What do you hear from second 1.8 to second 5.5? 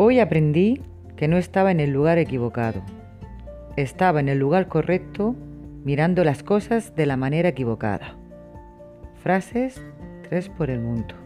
el lugar equivocado. Estaba en el lugar correcto